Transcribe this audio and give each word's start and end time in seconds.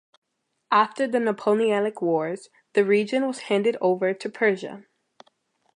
After 0.71 1.07
the 1.07 1.19
Napoleonic 1.19 2.01
Wars 2.01 2.49
the 2.73 2.83
region 2.83 3.27
was 3.27 3.41
handed 3.41 3.77
over 3.81 4.15
to 4.15 4.29
Prussia. 4.31 4.85